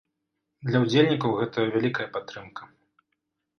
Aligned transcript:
Для 0.69 0.81
ўдзельнікаў 0.83 1.37
гэта 1.43 1.67
вялікая 1.77 2.11
падтрымка. 2.19 2.61